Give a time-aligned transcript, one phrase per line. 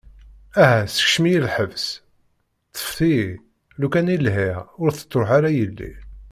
[0.61, 1.85] Aha sekcem-iyi lḥebs,
[2.73, 3.29] ṭfet-iyi,
[3.79, 5.91] lukan i lhiɣ ur tettruḥu ara yelli.